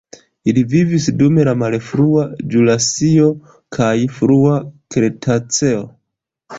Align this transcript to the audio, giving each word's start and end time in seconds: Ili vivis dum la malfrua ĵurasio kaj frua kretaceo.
Ili 0.53 0.61
vivis 0.69 1.09
dum 1.19 1.37
la 1.49 1.53
malfrua 1.65 2.25
ĵurasio 2.55 3.31
kaj 3.79 3.95
frua 4.19 4.59
kretaceo. 4.97 5.91